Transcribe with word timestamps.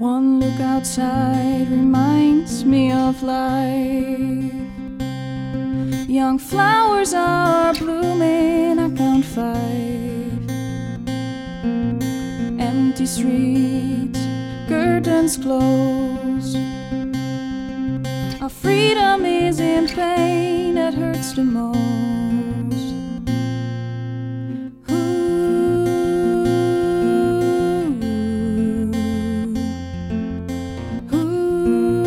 One 0.00 0.40
look 0.40 0.58
outside 0.60 1.70
reminds 1.70 2.64
me 2.64 2.90
of 2.90 3.22
life. 3.22 4.50
Young 6.08 6.38
flowers 6.38 7.12
are 7.12 7.74
blooming, 7.74 8.78
I 8.78 8.88
count 8.96 9.26
five. 9.26 10.50
Empty 12.58 13.04
streets, 13.04 14.20
curtains 14.68 15.36
closed. 15.36 16.56
Freedom 18.50 19.24
is 19.24 19.60
in 19.60 19.86
pain 19.88 20.74
that 20.74 20.92
hurts 20.94 21.32
the 21.32 21.44
most. 21.44 21.78
Ooh. 24.90 25.54
Ooh. 31.14 32.00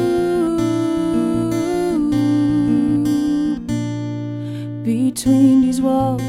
Between 4.83 5.61
these 5.61 5.81
walls, 5.81 6.21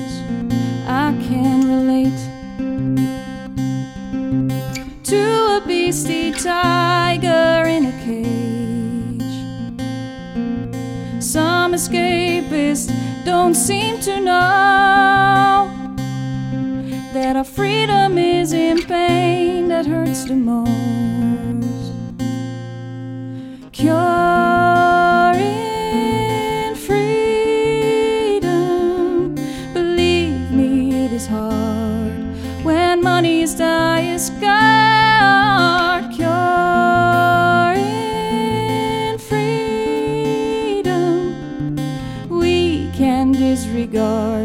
I 0.86 1.12
can 1.28 1.66
relate 1.69 2.20
to 5.05 5.16
a 5.16 5.60
beastie 5.66 6.33
tiger 6.33 7.69
in 7.69 7.86
a 7.86 7.92
cage. 8.05 8.53
Some 11.24 11.73
escapists 11.73 12.92
don't 13.24 13.55
seem 13.55 13.98
to 14.00 14.20
know 14.20 15.70
that 17.14 17.34
our 17.34 17.44
freedom 17.44 18.19
is 18.19 18.53
in 18.53 18.83
pain 18.83 19.69
that 19.69 19.86
hurts 19.86 20.27
the 20.27 20.34
most. 20.34 20.70
Cure 23.72 25.33
in 25.34 26.75
freedom. 26.75 28.44
Believe 29.72 30.50
me, 30.50 31.06
it 31.06 31.12
is 31.12 31.27
hard 31.27 32.12
when 32.64 33.00
money's 33.03 33.59
highest 33.59 34.38
guard. 34.42 34.53
Cure 34.53 35.73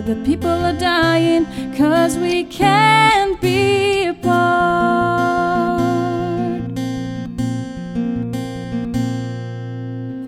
the 0.02 0.16
people 0.26 0.50
are 0.50 0.78
dying, 0.78 1.46
cause 1.76 2.18
we 2.18 2.44
can't 2.46 3.40
be 3.42 4.06
apart. 4.06 4.40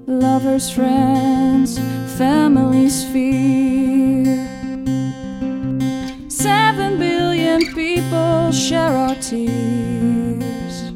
Lovers, 0.08 0.70
friends, 0.70 1.80
families 2.18 3.04
fear. 3.06 4.48
Seven 6.28 7.00
billion 7.00 7.62
people 7.74 8.52
share 8.52 8.92
our 8.92 9.16
tears. 9.16 10.92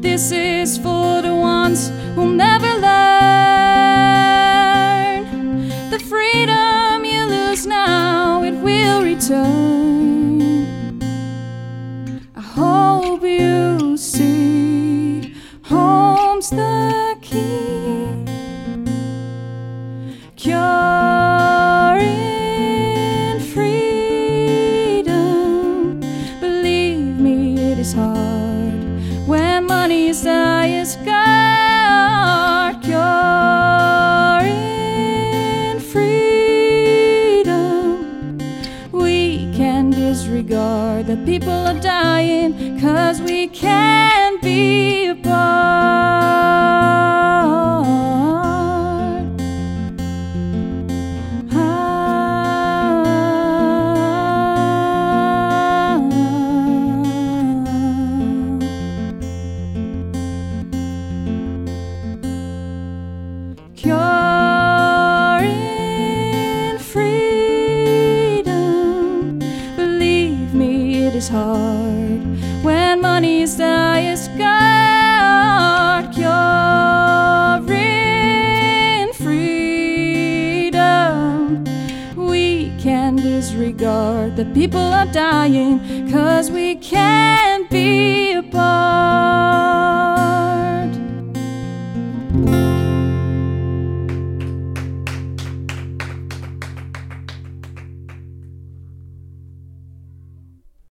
This 0.00 0.32
is 0.32 0.78
for 0.78 1.20
the 1.22 1.34
ones 1.34 1.90
who 2.14 2.34
never 2.34 2.69
I 9.32 10.66
hope 12.36 13.22
you 13.22 13.96
see 13.96 15.34
home's 15.62 16.50
the 16.50 17.16
key. 17.22 18.24
Cure 20.36 20.79
disregard 40.10 41.06
that 41.06 41.24
people 41.24 41.52
are 41.70 41.78
dying, 41.78 42.80
cause 42.80 43.22
we 43.22 43.46
can't 43.46 44.42
be 44.42 45.06
apart. 45.06 45.29
Hard 71.30 72.20
when 72.64 73.00
money 73.00 73.42
is 73.42 73.56
the 73.56 73.64
highest 73.64 74.36
guard. 74.36 76.12
Cure 76.12 77.60
in 77.72 79.12
freedom. 79.12 80.74
We 82.16 82.72
can 82.80 83.16
disregard 83.16 84.36
that 84.36 84.52
people 84.54 84.80
are 84.80 85.06
dying, 85.06 86.10
cause 86.10 86.50
we 86.50 86.74
apart. 86.76 87.59